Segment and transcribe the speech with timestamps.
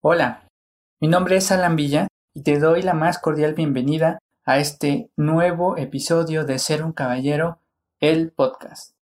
[0.00, 0.44] Hola,
[1.00, 5.76] mi nombre es Alan Villa y te doy la más cordial bienvenida a este nuevo
[5.76, 7.58] episodio de Ser un Caballero,
[7.98, 8.94] el podcast.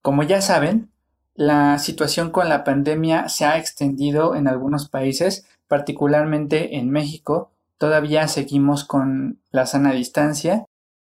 [0.00, 0.90] Como ya saben,
[1.34, 7.50] la situación con la pandemia se ha extendido en algunos países, particularmente en México.
[7.76, 10.64] Todavía seguimos con la sana distancia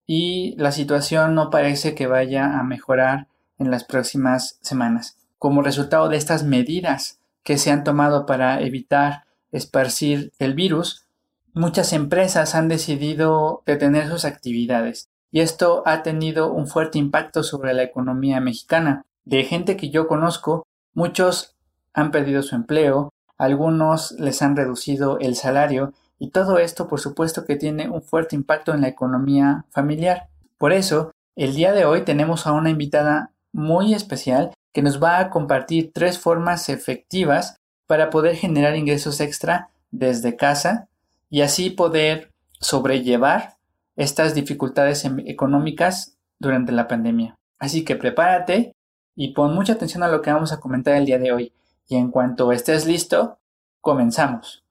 [0.08, 3.28] y la situación no parece que vaya a mejorar
[3.60, 5.20] en las próximas semanas.
[5.38, 7.17] Como resultado de estas medidas
[7.48, 9.24] que se han tomado para evitar
[9.54, 11.08] esparcir el virus,
[11.54, 17.74] muchas empresas han decidido detener sus actividades y esto ha tenido un fuerte impacto sobre
[17.74, 19.06] la economía mexicana.
[19.24, 21.56] De gente que yo conozco, muchos
[21.94, 27.46] han perdido su empleo, algunos les han reducido el salario y todo esto por supuesto
[27.46, 30.28] que tiene un fuerte impacto en la economía familiar.
[30.58, 35.18] Por eso, el día de hoy tenemos a una invitada muy especial que nos va
[35.18, 40.88] a compartir tres formas efectivas para poder generar ingresos extra desde casa
[41.32, 43.58] y así poder sobrellevar
[43.96, 47.34] estas dificultades em, económicas durante la pandemia.
[47.58, 48.76] Así que prepárate
[49.16, 51.54] y pon mucha atención a lo que vamos a comentar el día de hoy.
[51.88, 53.40] Y en cuanto estés listo,
[53.82, 54.64] comenzamos.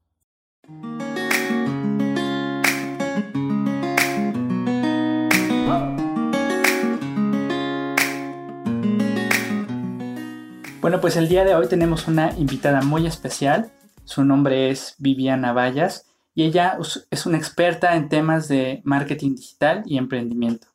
[10.87, 13.73] Bueno, pues el día de hoy tenemos una invitada muy especial.
[14.05, 16.79] Su nombre es Viviana Vallas y ella
[17.11, 20.69] es una experta en temas de marketing digital y emprendimiento.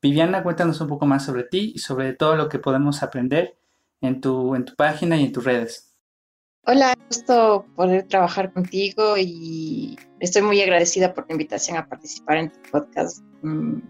[0.00, 3.58] Viviana, cuéntanos un poco más sobre ti y sobre todo lo que podemos aprender
[4.00, 5.92] en tu, en tu página y en tus redes.
[6.64, 12.52] Hola, gusto poder trabajar contigo y estoy muy agradecida por la invitación a participar en
[12.52, 13.24] tu podcast.
[13.42, 13.80] Mm,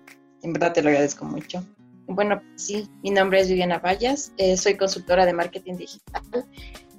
[0.45, 1.63] en verdad te lo agradezco mucho.
[2.09, 6.23] Bueno, sí, mi nombre es Viviana Vallas, eh, soy consultora de marketing digital,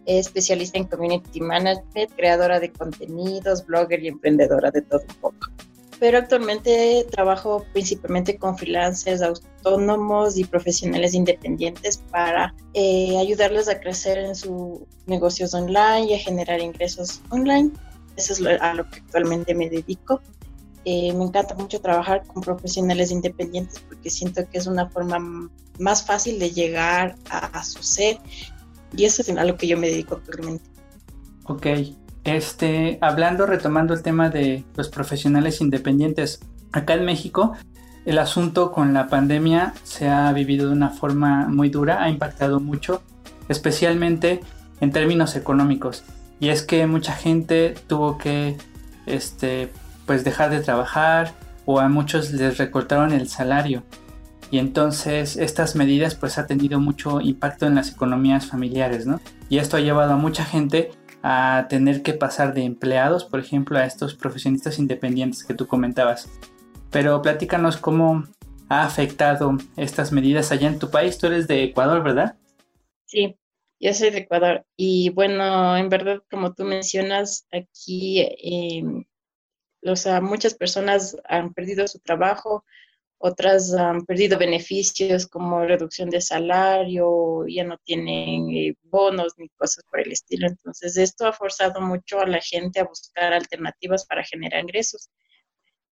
[0.06, 5.48] especialista en community management, creadora de contenidos, blogger y emprendedora de todo un poco.
[6.00, 14.20] Pero actualmente trabajo principalmente con freelancers autónomos y profesionales independientes para eh, ayudarles a crecer
[14.20, 17.72] en sus negocios online y a generar ingresos online.
[18.16, 20.22] Eso es a lo que actualmente me dedico.
[20.92, 25.20] Eh, me encanta mucho trabajar con profesionales independientes porque siento que es una forma
[25.78, 28.18] más fácil de llegar a, su ser
[28.98, 30.68] y eso es a lo que yo me dedico actualmente.
[31.44, 31.68] Ok,
[32.24, 36.40] este, hablando, retomando el tema de los profesionales independientes,
[36.72, 37.54] acá en México
[38.08, 42.60] el asunto con la pandemia se ha vivido de una forma muy dura, ha impactado
[42.60, 43.04] mucho,
[43.48, 44.40] especialmente
[44.82, 46.04] en términos económicos.
[46.40, 48.58] Y es que mucha gente tuvo que
[49.06, 49.72] este,
[50.10, 53.84] pues dejar de trabajar o a muchos les recortaron el salario.
[54.50, 59.22] Y entonces estas medidas pues ha tenido mucho impacto en las economías familiares, ¿no?
[59.50, 60.90] Y esto ha llevado a mucha gente
[61.22, 66.28] a tener que pasar de empleados, por ejemplo, a estos profesionistas independientes que tú comentabas.
[66.90, 68.24] Pero platícanos cómo
[68.68, 71.20] ha afectado estas medidas allá en tu país.
[71.20, 72.36] Tú eres de Ecuador, ¿verdad?
[73.06, 73.36] Sí,
[73.80, 74.66] yo soy de Ecuador.
[74.76, 79.06] Y bueno, en verdad, como tú mencionas, aquí eh,
[79.86, 82.66] o sea, muchas personas han perdido su trabajo,
[83.20, 89.84] otras han perdido beneficios como reducción de salario, ya no tienen eh, bonos ni cosas
[89.90, 90.48] por el estilo.
[90.48, 95.10] Entonces, esto ha forzado mucho a la gente a buscar alternativas para generar ingresos.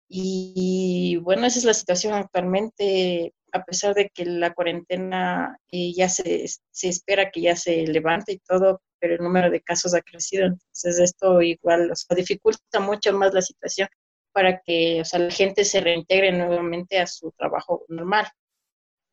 [0.08, 6.08] Y bueno, esa es la situación actualmente, a pesar de que la cuarentena eh, ya
[6.08, 10.03] se, se espera que ya se levante y todo, pero el número de casos ha
[10.03, 13.88] crecido, entonces esto igual o dificulta mucho más la situación
[14.33, 18.27] para que o sea, la gente se reintegre nuevamente a su trabajo normal.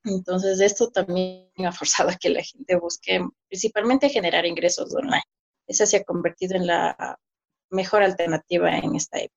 [0.03, 5.23] Entonces esto también ha forzado a que la gente busque principalmente generar ingresos online.
[5.67, 7.17] Esa se ha convertido en la
[7.69, 9.35] mejor alternativa en esta época.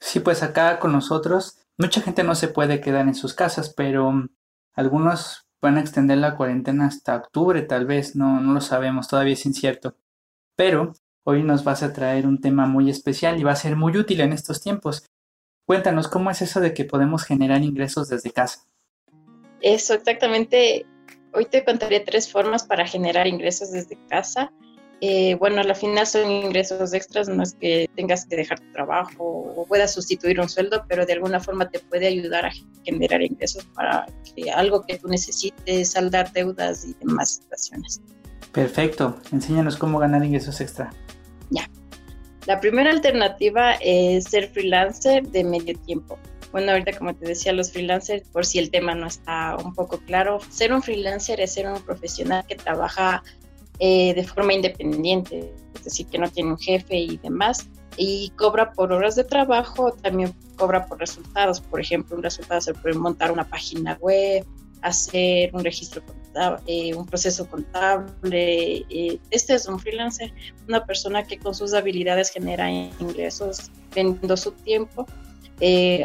[0.00, 4.12] Sí, pues acá con nosotros, mucha gente no se puede quedar en sus casas, pero
[4.74, 9.34] algunos van a extender la cuarentena hasta octubre, tal vez, no, no lo sabemos, todavía
[9.34, 9.96] es incierto.
[10.56, 10.92] Pero
[11.24, 14.20] hoy nos vas a traer un tema muy especial y va a ser muy útil
[14.20, 15.06] en estos tiempos.
[15.66, 18.64] Cuéntanos, ¿cómo es eso de que podemos generar ingresos desde casa?
[19.60, 20.86] Eso, exactamente.
[21.32, 24.52] Hoy te contaré tres formas para generar ingresos desde casa.
[25.02, 29.24] Eh, bueno, al final son ingresos extras, no es que tengas que dejar tu trabajo
[29.54, 32.52] o puedas sustituir un sueldo, pero de alguna forma te puede ayudar a
[32.82, 34.06] generar ingresos para
[34.54, 38.00] algo que tú necesites, saldar deudas y demás situaciones.
[38.52, 40.90] Perfecto, enséñanos cómo ganar ingresos extra.
[41.50, 41.68] Ya.
[42.46, 46.18] La primera alternativa es ser freelancer de medio tiempo.
[46.52, 49.98] Bueno, ahorita como te decía, los freelancers, por si el tema no está un poco
[49.98, 53.22] claro, ser un freelancer es ser un profesional que trabaja
[53.78, 58.72] eh, de forma independiente, es decir, que no tiene un jefe y demás, y cobra
[58.72, 63.32] por horas de trabajo, también cobra por resultados, por ejemplo, un resultado se puede montar
[63.32, 64.44] una página web,
[64.82, 68.84] hacer un registro contable, eh, un proceso contable.
[68.90, 70.32] Eh, este es un freelancer,
[70.68, 75.06] una persona que con sus habilidades genera ingresos vendiendo su tiempo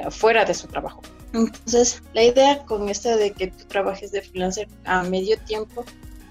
[0.09, 1.01] fuera de su trabajo.
[1.33, 5.85] Entonces, la idea con esta de que tú trabajes de freelancer a medio tiempo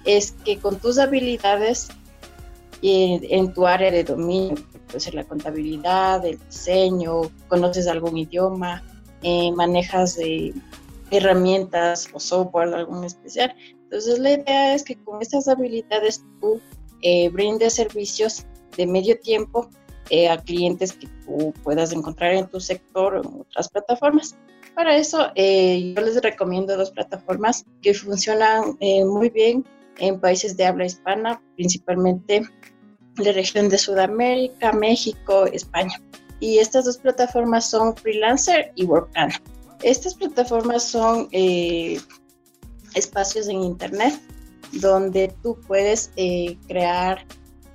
[0.04, 1.88] es que con tus habilidades
[2.82, 4.54] en tu área de dominio,
[4.86, 8.82] puede ser la contabilidad, el diseño, conoces algún idioma,
[9.54, 10.54] manejas de
[11.10, 13.54] herramientas o software algún especial.
[13.84, 16.60] Entonces la idea es que con estas habilidades tú
[17.02, 19.68] eh, brindes servicios de medio tiempo
[20.10, 24.36] eh, a clientes que tú puedas encontrar en tu sector o en otras plataformas.
[24.74, 29.64] Para eso eh, yo les recomiendo dos plataformas que funcionan muy bien
[30.00, 32.42] en países de habla hispana, principalmente
[33.16, 36.00] la región de Sudamérica, México, España.
[36.40, 39.40] Y estas dos plataformas son Freelancer y Workana.
[39.82, 42.00] Estas plataformas son eh,
[42.94, 44.18] espacios en Internet
[44.72, 47.24] donde tú puedes eh, crear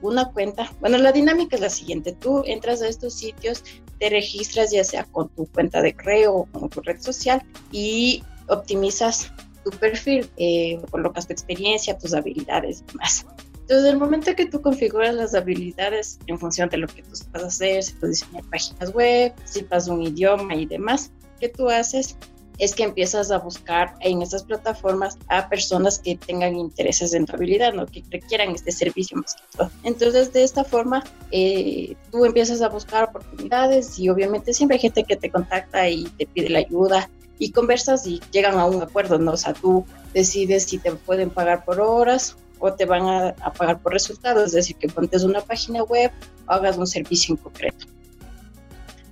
[0.01, 0.71] una cuenta.
[0.79, 2.13] Bueno, la dinámica es la siguiente.
[2.13, 3.63] Tú entras a estos sitios,
[3.99, 8.23] te registras ya sea con tu cuenta de correo o con tu red social y
[8.47, 9.31] optimizas
[9.65, 13.25] tu perfil, eh, colocas tu experiencia, tus habilidades y demás.
[13.61, 17.43] Entonces, el momento que tú configuras las habilidades en función de lo que tú vas
[17.43, 22.15] hacer, si puedes diseñar páginas web, si pasas un idioma y demás, que tú haces
[22.57, 27.35] es que empiezas a buscar en estas plataformas a personas que tengan intereses en tu
[27.35, 27.85] habilidad, ¿no?
[27.85, 29.71] que requieran este servicio más que todo.
[29.83, 35.03] Entonces, de esta forma, eh, tú empiezas a buscar oportunidades y obviamente siempre hay gente
[35.03, 37.09] que te contacta y te pide la ayuda
[37.39, 39.33] y conversas y llegan a un acuerdo, ¿no?
[39.33, 43.53] O sea, tú decides si te pueden pagar por horas o te van a, a
[43.53, 46.11] pagar por resultados, es decir, que pontes una página web
[46.47, 47.85] o hagas un servicio en concreto.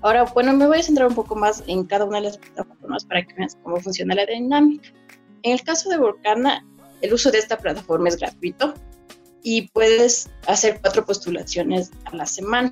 [0.01, 3.05] Ahora, bueno, me voy a centrar un poco más en cada una de las plataformas
[3.05, 4.89] para que vean cómo funciona la dinámica.
[5.43, 6.65] En el caso de Volcana,
[7.01, 8.73] el uso de esta plataforma es gratuito
[9.43, 12.71] y puedes hacer cuatro postulaciones a la semana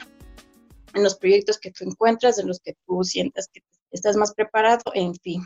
[0.93, 4.83] en los proyectos que tú encuentras, en los que tú sientas que estás más preparado,
[4.93, 5.45] en fin.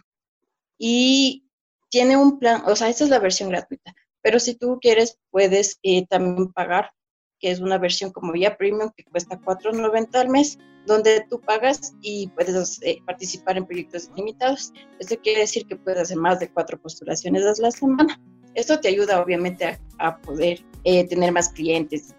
[0.77, 1.45] Y
[1.89, 5.79] tiene un plan, o sea, esta es la versión gratuita, pero si tú quieres, puedes
[5.83, 6.91] eh, también pagar
[7.39, 11.93] que es una versión como ya premium que cuesta $4.90 al mes, donde tú pagas
[12.01, 14.71] y puedes eh, participar en proyectos limitados.
[14.99, 18.21] Esto quiere decir que puedes hacer más de cuatro postulaciones a la semana.
[18.53, 22.15] Esto te ayuda obviamente a, poder eh, tener más clientes.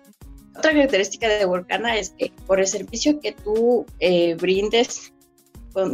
[0.57, 5.13] Otra característica de Workana es que por el servicio que tú eh, brindes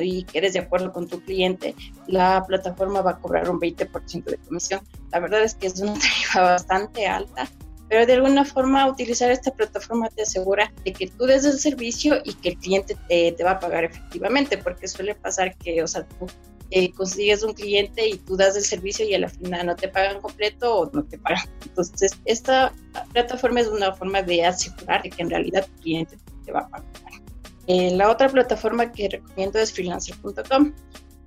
[0.01, 1.75] y que eres de acuerdo con tu cliente,
[2.07, 4.81] la plataforma va a cobrar un 20% de comisión.
[5.11, 7.49] La verdad es que es una tarifa bastante alta
[7.93, 12.23] pero de alguna forma utilizar esta plataforma te asegura de que tú des el servicio
[12.25, 15.87] y que el cliente te, te va a pagar efectivamente, porque suele pasar que, o
[15.87, 16.27] sea, tú
[16.71, 19.89] eh, consigues un cliente y tú das el servicio y a la final no te
[19.89, 21.45] pagan completo o no te pagan.
[21.67, 22.73] Entonces, esta
[23.13, 26.69] plataforma es una forma de asegurar de que en realidad el cliente te va a
[26.71, 27.02] pagar.
[27.67, 30.73] Eh, la otra plataforma que recomiendo es freelancer.com.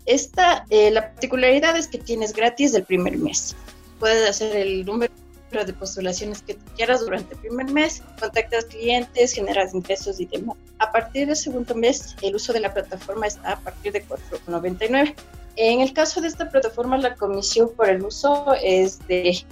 [0.06, 3.56] Esta, eh, la particularidad es que tienes gratis el primer mes.
[4.00, 5.12] Puedes hacer el número
[5.52, 10.58] de postulaciones que quieras durante el primer mes, contactas clientes, generas ingresos y demás.
[10.80, 15.16] A partir del segundo mes, el uso de la plataforma está a partir de 4,99.
[15.56, 19.46] En el caso de esta plataforma, la comisión por el uso es de,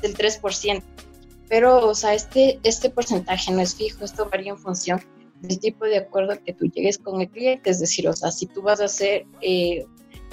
[0.00, 0.82] del 3%,
[1.50, 5.02] pero, o sea, este, este porcentaje no es fijo, esto varía en función
[5.42, 8.46] del tipo de acuerdo que tú llegues con el cliente, es decir, o sea, si
[8.46, 9.84] tú vas a hacer, eh,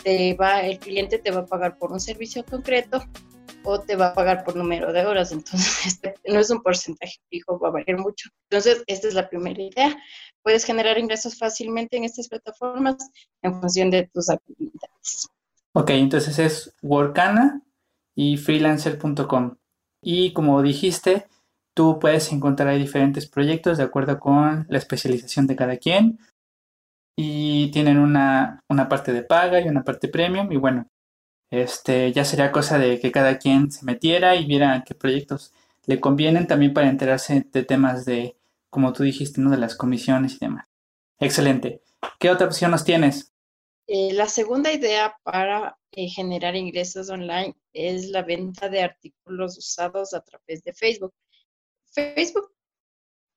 [0.03, 3.03] te va, el cliente te va a pagar por un servicio concreto,
[3.63, 5.31] o te va a pagar por número de horas.
[5.31, 8.29] Entonces, este no es un porcentaje fijo, va a variar mucho.
[8.49, 9.97] Entonces, esta es la primera idea.
[10.41, 12.95] Puedes generar ingresos fácilmente en estas plataformas
[13.41, 15.27] en función de tus habilidades.
[15.73, 17.61] Ok, entonces es Workana
[18.15, 19.57] y freelancer.com.
[20.01, 21.27] Y como dijiste,
[21.79, 26.19] tú puedes encontrar diferentes proyectos de acuerdo con la especialización de cada quien.
[27.15, 30.51] Y tienen una, una parte de paga y una parte premium.
[30.51, 30.89] Y bueno,
[31.49, 35.53] este, ya sería cosa de que cada quien se metiera y viera qué proyectos
[35.85, 38.35] le convienen también para enterarse de temas de,
[38.69, 39.49] como tú dijiste, ¿no?
[39.49, 40.65] de las comisiones y demás.
[41.17, 41.81] Excelente.
[42.19, 43.31] ¿Qué otra opción nos tienes?
[43.87, 50.13] Eh, la segunda idea para eh, generar ingresos online es la venta de artículos usados
[50.13, 51.13] a través de Facebook.
[51.91, 52.51] Facebook,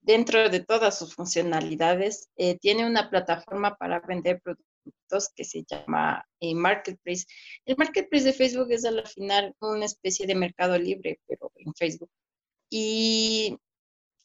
[0.00, 6.24] dentro de todas sus funcionalidades, eh, tiene una plataforma para vender productos que se llama
[6.40, 7.26] eh, Marketplace.
[7.64, 12.10] El Marketplace de Facebook es al final una especie de mercado libre, pero en Facebook.
[12.70, 13.58] Y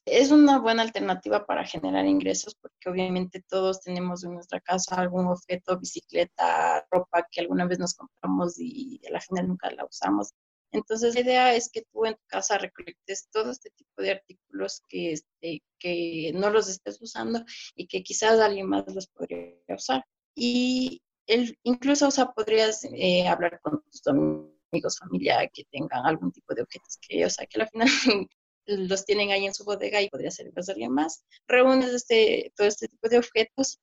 [0.08, 5.28] es una buena alternativa para generar ingresos porque obviamente todos tenemos en nuestra casa algún
[5.28, 10.34] objeto, bicicleta, ropa que alguna vez nos compramos y a la final nunca la usamos.
[10.72, 14.84] Entonces la idea es que tú en tu casa recolectes todo este tipo de artículos
[14.90, 17.44] que, este, que no los estés usando
[17.76, 20.04] y que quizás alguien más los podría usar.
[20.36, 26.32] Y el, incluso, o sea, podrías eh, hablar con tus amigos, familia que tengan algún
[26.32, 27.88] tipo de objetos que, o sea, que al final
[28.66, 31.24] los tienen ahí en su bodega y podría ser de alguien más.
[31.48, 33.80] Reúnes este, todo este tipo de objetos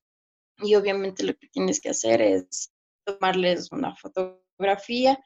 [0.58, 2.70] y obviamente lo que tienes que hacer es
[3.04, 5.18] tomarles una fotografía.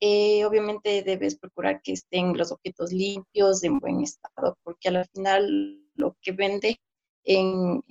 [0.00, 5.80] Eh, obviamente debes procurar que estén los objetos limpios, en buen estado, porque al final
[5.94, 6.78] lo que vende
[7.24, 7.82] en,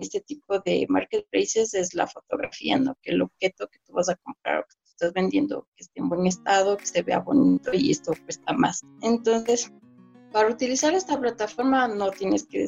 [0.00, 2.96] este tipo de marketplaces es la fotografía, ¿no?
[3.02, 6.00] Que el objeto que tú vas a comprar o que tú estás vendiendo que esté
[6.00, 8.82] en buen estado, que se vea bonito y esto cuesta más.
[9.00, 9.72] Entonces,
[10.32, 12.66] para utilizar esta plataforma no tienes que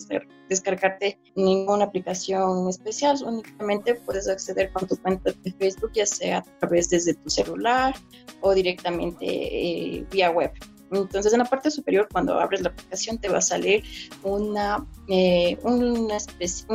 [0.48, 6.58] descargarte ninguna aplicación especial, únicamente puedes acceder con tu cuenta de Facebook, ya sea a
[6.60, 7.94] través desde tu celular
[8.40, 10.52] o directamente eh, vía web.
[10.92, 13.82] Entonces, en la parte superior, cuando abres la aplicación, te va a salir
[14.22, 16.08] una, eh, un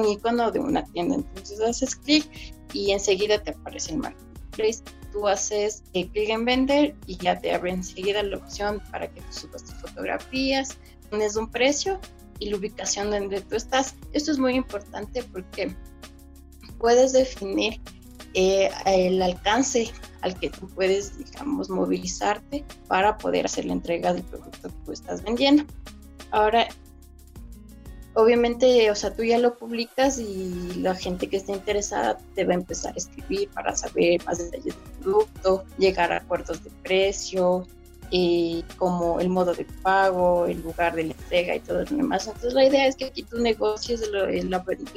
[0.09, 1.15] icono de una tienda.
[1.15, 2.25] Entonces, haces clic
[2.73, 7.53] y enseguida te aparece el marketplace tú haces eh, clic en vender y ya te
[7.53, 10.77] abre enseguida la opción para que tú subas tus fotografías,
[11.09, 11.99] pones un precio
[12.39, 13.95] y la ubicación donde tú estás.
[14.13, 15.75] Esto es muy importante porque
[16.77, 17.81] puedes definir
[18.33, 24.23] eh, el alcance al que tú puedes, digamos, movilizarte para poder hacer la entrega del
[24.23, 25.65] producto que tú estás vendiendo.
[26.31, 26.67] Ahora,
[28.21, 32.53] obviamente, o sea, tú ya lo publicas y la gente que esté interesada te va
[32.53, 37.65] a empezar a escribir para saber más detalles del producto, llegar a acuerdos de precio,
[38.11, 42.25] eh, como el modo de pago, el lugar de la entrega y todo lo demás.
[42.25, 44.25] Entonces la idea es que aquí tú negocies la,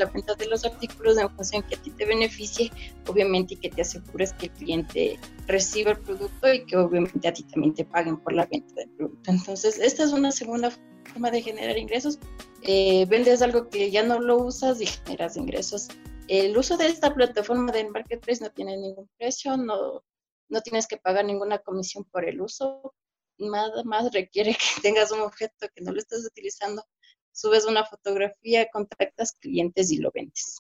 [0.07, 2.71] venta de los artículos en función que a ti te beneficie,
[3.07, 7.33] obviamente, y que te asegures que el cliente reciba el producto y que obviamente a
[7.33, 9.31] ti también te paguen por la venta del producto.
[9.31, 10.71] Entonces esta es una segunda
[11.12, 12.19] forma de generar ingresos.
[12.62, 15.88] Eh, vendes algo que ya no lo usas y generas ingresos.
[16.28, 20.02] El uso de esta plataforma de Marketplace no tiene ningún precio, no,
[20.49, 22.95] no tienes que pagar ninguna comisión por el uso,
[23.43, 26.85] nada más requiere que tengas un objeto que no lo estás utilizando,
[27.33, 30.59] subes una fotografía, contactas clientes y lo vendes.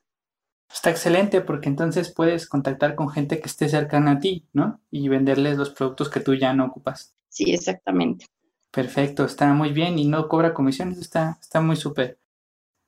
[0.72, 4.80] Está excelente porque entonces puedes contactar con gente que esté cercana a ti, ¿no?
[4.90, 7.14] Y venderles los productos que tú ya no ocupas.
[7.28, 8.26] Sí, exactamente.
[8.70, 12.18] Perfecto, está muy bien y no cobra comisiones, está, está muy súper.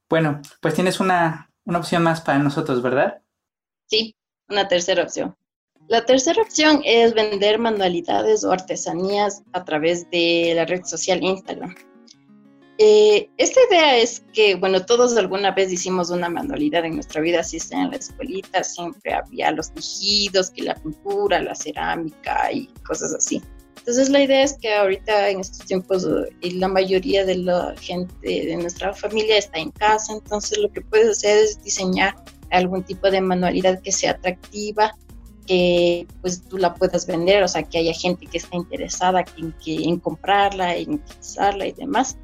[0.08, 3.22] Bueno, pues tienes una, una opción más para nosotros, ¿verdad?
[3.86, 4.16] Sí,
[4.48, 5.36] una tercera opción.
[5.88, 11.74] La tercera opción es vender manualidades o artesanías a través de la red social Instagram.
[12.78, 17.40] Eh, esta idea es que, bueno, todos alguna vez hicimos una manualidad en nuestra vida,
[17.40, 22.66] así sea en la escuelita, siempre había los tejidos, que la pintura, la cerámica y
[22.86, 23.40] cosas así.
[23.76, 28.14] Entonces la idea es que ahorita en estos tiempos eh, la mayoría de la gente
[28.24, 32.14] de nuestra familia está en casa, entonces lo que puedes hacer es diseñar
[32.50, 34.96] algún tipo de manualidad que sea atractiva,
[35.46, 39.52] que pues tú la puedas vender, o sea, que haya gente que esté interesada en,
[39.64, 42.16] que, en comprarla, en utilizarla y demás.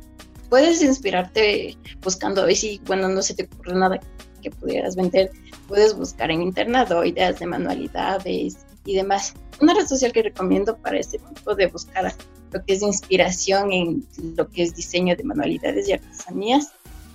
[0.48, 4.00] Puedes inspirarte buscando, y si, bueno, no se te ocurre nada
[4.42, 5.30] que pudieras vender,
[5.68, 9.34] puedes buscar en internet o ideas de manualidades y demás.
[9.60, 12.12] Una red social que recomiendo para este tipo de buscar
[12.52, 16.72] lo que es inspiración en lo que es diseño de manualidades y artesanías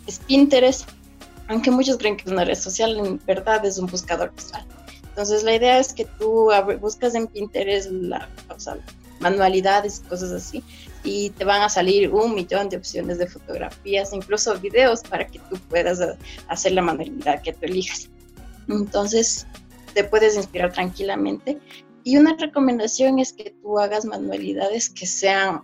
[0.07, 0.87] es Pinterest,
[1.47, 4.65] aunque muchos creen que es una red social, en verdad es un buscador visual.
[5.15, 6.49] Entonces la idea es que tú
[6.81, 8.27] buscas en Pinterest la,
[9.21, 10.61] manualidades y cosas así
[11.05, 15.39] y te van a salir un millón de opciones de fotografías, incluso videos para que
[15.49, 16.17] tú puedas eh,
[16.49, 18.09] hacer la manualidad que tú elijas.
[18.67, 19.47] Entonces
[19.93, 21.59] te puedes inspirar tranquilamente
[22.03, 25.61] y una recomendación es que tú hagas manualidades que sean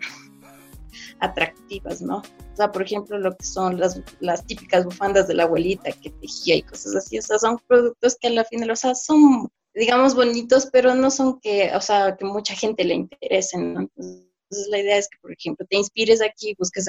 [1.19, 2.17] atractivas, ¿no?
[2.17, 6.09] O sea, por ejemplo, lo que son las, las típicas bufandas de la abuelita que
[6.09, 9.49] tejía y cosas así, o sea, son productos que a la final, o sea, son,
[9.73, 13.81] digamos, bonitos, pero no son que, o sea, que mucha gente le interesen, ¿no?
[13.81, 16.87] Entonces, la idea es que, por ejemplo, te inspires aquí, busques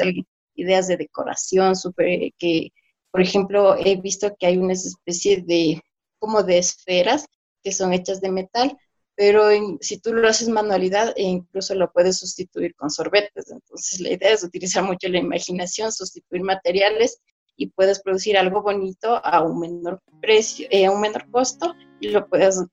[0.54, 2.70] ideas de decoración, súper, que,
[3.10, 5.80] por ejemplo, he visto que hay una especie de,
[6.18, 7.26] como de esferas
[7.62, 8.76] que son hechas de metal,
[9.22, 9.44] pero
[9.80, 13.52] si tú lo haces manualidad, e incluso lo puedes sustituir con sorbetes.
[13.52, 17.22] Entonces, la idea es utilizar mucho la imaginación, sustituir materiales
[17.56, 22.08] y puedes producir algo bonito a un menor precio, eh, a un menor costo y
[22.08, 22.64] lo puedes,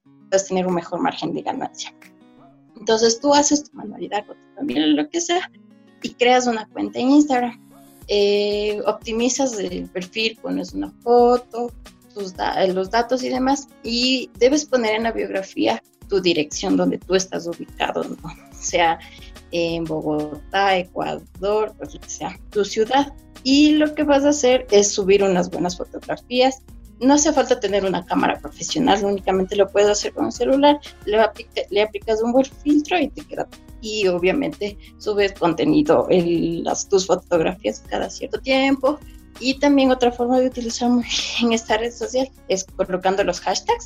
[0.48, 1.94] tener un mejor margen de ganancia.
[2.80, 5.52] Entonces, tú haces tu manualidad con tu familia, lo que sea,
[6.02, 7.64] y creas una cuenta en Instagram.
[8.08, 11.72] eh, optimizas el perfil, pones una foto,
[12.12, 12.34] tus
[12.74, 17.48] los datos y demás, y debes poner en la biografía tu dirección donde tú estás
[17.48, 18.18] ubicado, ¿no?
[18.60, 19.00] sea,
[19.52, 23.14] en Bogotá, Ecuador, pues sea, tu ciudad.
[23.44, 26.62] Y lo que vas a hacer es subir unas buenas fotografías.
[27.00, 31.82] No hace falta tener una cámara profesional, únicamente lo puedes hacer con un celular, le,
[31.82, 33.48] aplicas un buen filtro y te queda.
[33.82, 39.00] Y obviamente subes contenido, en las, tus fotografías cada cierto tiempo.
[39.40, 40.92] Y también otra forma de utilizar
[41.42, 43.86] en esta red social es colocando los hashtags.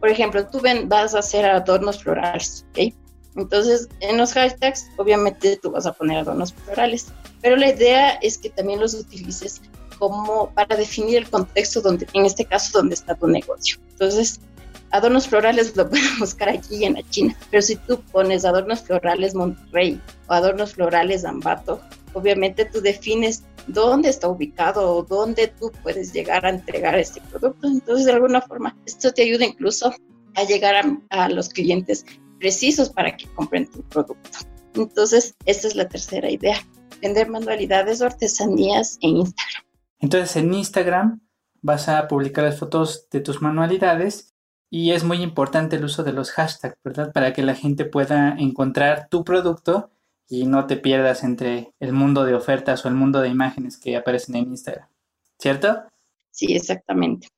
[0.00, 2.94] Por ejemplo, tú ven, vas a hacer adornos florales, ¿ok?
[3.36, 7.08] Entonces, en los hashtags, obviamente tú vas a poner adornos florales,
[7.40, 9.60] pero la idea es que también los utilices
[9.98, 13.78] como para definir el contexto donde, en este caso, donde está tu negocio.
[13.90, 14.40] Entonces,
[14.90, 19.34] adornos florales lo pueden buscar aquí en la China, pero si tú pones adornos florales
[19.34, 21.80] Monterrey o adornos florales Ambato,
[22.14, 27.66] obviamente tú defines dónde está ubicado o dónde tú puedes llegar a entregar este producto.
[27.66, 29.92] Entonces, de alguna forma, esto te ayuda incluso
[30.34, 32.04] a llegar a, los clientes
[32.38, 34.38] precisos para que compren tu producto.
[34.74, 36.58] Entonces, esta es la tercera idea,
[37.02, 39.64] vender manualidades o artesanías en Instagram.
[40.00, 41.20] Entonces, en Instagram
[41.60, 44.34] vas a publicar las fotos de tus manualidades
[44.70, 47.12] y es muy importante el uso de los hashtags, ¿verdad?
[47.12, 49.90] Para que la gente pueda encontrar tu producto
[50.28, 53.96] y no te pierdas entre el mundo de ofertas o el mundo de imágenes que
[53.96, 54.88] aparecen en Instagram,
[55.38, 55.84] ¿cierto?
[56.30, 57.28] Sí, exactamente.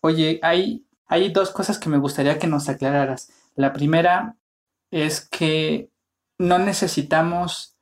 [0.00, 3.32] Oye, hay, hay dos cosas que me gustaría que nos aclararas.
[3.56, 4.36] La primera
[4.90, 5.90] es que
[6.38, 7.76] no necesitamos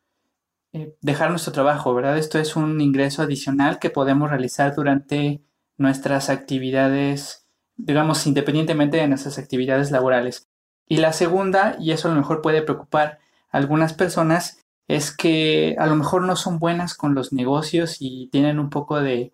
[0.72, 2.16] eh, dejar nuestro trabajo, ¿verdad?
[2.16, 5.42] Esto es un ingreso adicional que podemos realizar durante
[5.76, 10.48] nuestras actividades, digamos, independientemente de nuestras actividades laborales.
[10.86, 13.18] Y la segunda, y eso a lo mejor puede preocupar
[13.52, 18.58] algunas personas, es que a lo mejor no son buenas con los negocios y tienen
[18.58, 19.32] un poco de,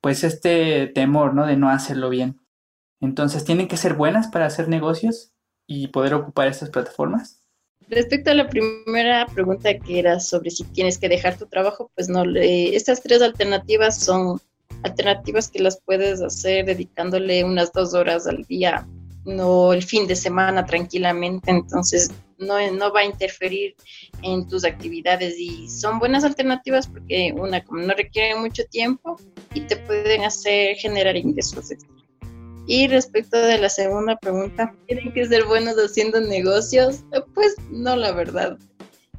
[0.00, 1.46] pues, este temor, ¿no?
[1.46, 2.40] De no hacerlo bien.
[3.00, 5.32] Entonces, ¿tienen que ser buenas para hacer negocios?
[5.66, 7.42] y poder ocupar estas plataformas?
[7.88, 12.08] Respecto a la primera pregunta que era sobre si tienes que dejar tu trabajo, pues
[12.08, 14.40] no, estas tres alternativas son
[14.82, 18.86] alternativas que las puedes hacer dedicándole unas dos horas al día,
[19.24, 23.74] no el fin de semana tranquilamente, entonces no, no va a interferir
[24.22, 29.16] en tus actividades y son buenas alternativas porque una como no requiere mucho tiempo
[29.54, 31.96] y te pueden hacer generar ingresos extra.
[32.66, 37.04] Y respecto de la segunda pregunta, ¿tienen que ser buenos haciendo negocios?
[37.12, 38.58] Eh, pues no, la verdad.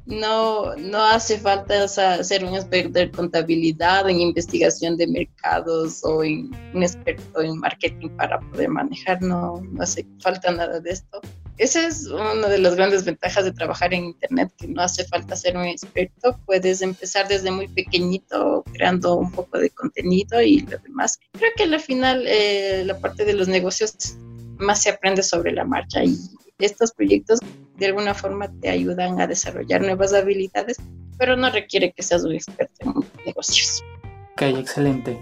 [0.08, 6.82] No, no hace falta ser un experto en contabilidad, en investigación de mercados o un
[6.82, 9.20] experto en marketing para poder manejar.
[9.20, 11.20] No, no hace falta nada de esto.
[11.58, 15.36] Esa es una de las grandes ventajas de trabajar en Internet, que no hace falta
[15.36, 20.78] ser un experto, puedes empezar desde muy pequeñito creando un poco de contenido y lo
[20.78, 21.18] demás.
[21.32, 24.16] Creo que al final eh, la parte de los negocios
[24.56, 26.00] más se aprende sobre la marcha
[26.58, 27.40] estos proyectos
[27.76, 30.78] de alguna forma te ayudan a desarrollar nuevas habilidades,
[31.16, 32.94] pero no requiere que seas un experto en
[33.24, 33.82] negocios.
[34.32, 35.18] Ok, excelente.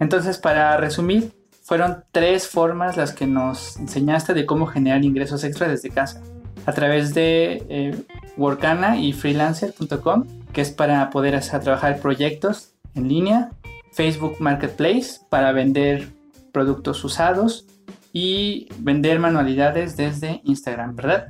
[0.00, 5.68] Entonces, para resumir, fueron tres formas las que nos enseñaste de cómo generar ingresos extra
[5.68, 6.20] desde casa.
[6.66, 7.94] A través de eh,
[8.36, 13.50] Workana y freelancer.com, que es para poder hacer, trabajar proyectos en línea.
[13.92, 16.08] Facebook Marketplace para vender
[16.52, 17.66] productos usados
[18.12, 21.28] y vender manualidades desde Instagram, ¿verdad?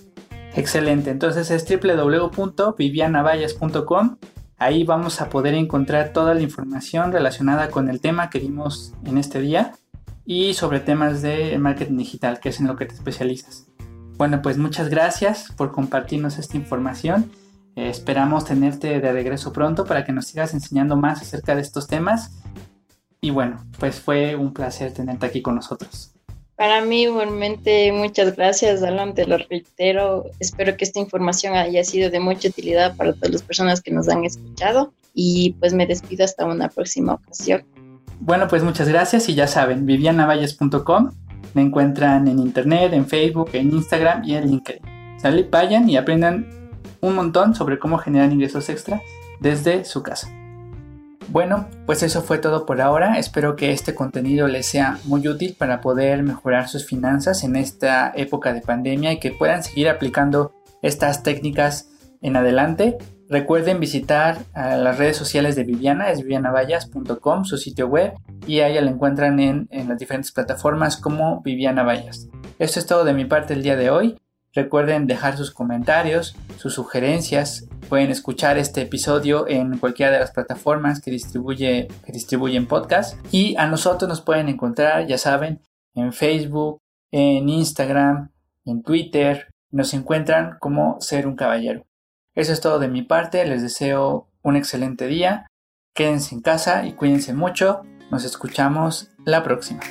[0.57, 4.17] Excelente, entonces es www.vivianavalles.com
[4.59, 9.17] Ahí vamos a poder encontrar toda la información relacionada con el tema que vimos en
[9.17, 9.75] este día
[10.27, 13.67] y sobre temas de marketing digital, que es en lo que te especializas.
[14.17, 17.31] Bueno, pues muchas gracias por compartirnos esta información.
[17.77, 21.87] Eh, esperamos tenerte de regreso pronto para que nos sigas enseñando más acerca de estos
[21.87, 22.33] temas.
[23.21, 26.18] Y bueno, pues fue un placer tenerte aquí con nosotros.
[26.59, 30.25] Para mí igualmente muchas gracias, Alan, te lo reitero.
[30.41, 34.09] Espero que esta información haya sido de mucha utilidad para todas las personas que nos
[34.09, 37.65] han escuchado y pues me despido hasta una próxima ocasión.
[38.19, 41.13] Bueno, pues muchas gracias y ya saben, vivianavalles.com
[41.55, 44.83] me encuentran en internet, en Facebook, en Instagram y en LinkedIn.
[45.21, 49.01] Sale, vayan y aprendan un montón sobre cómo generar ingresos extra
[49.41, 50.29] desde su casa.
[51.31, 53.19] Bueno, pues eso fue todo por ahora.
[53.19, 58.13] Espero que este contenido les sea muy útil para poder mejorar sus finanzas en esta
[58.17, 61.91] época de pandemia y que puedan seguir aplicando estas técnicas
[62.23, 62.97] en adelante.
[63.29, 68.15] Recuerden visitar las redes sociales de Viviana, es vivianavallas.com, su sitio web,
[68.47, 72.27] y ahí la encuentran en, en las diferentes plataformas como Viviana Vallas.
[72.59, 74.17] Esto es todo de mi parte el día de hoy.
[74.59, 77.69] Recuerden dejar sus comentarios, sus sugerencias.
[77.89, 83.17] Pueden escuchar este episodio en cualquiera de las plataformas que, distribuye, distribuyen podcast.
[83.33, 85.61] Y a nosotros nos pueden encontrar, ya saben,
[85.95, 86.81] en Facebook,
[87.13, 88.33] en Instagram,
[88.65, 89.47] en Twitter.
[89.71, 91.87] Nos encuentran como ser un caballero.
[92.35, 93.47] Eso es todo de mi parte.
[93.47, 95.47] Les deseo un excelente día.
[95.95, 97.83] Quédense en casa y cuídense mucho.
[98.11, 99.83] Nos escuchamos la próxima.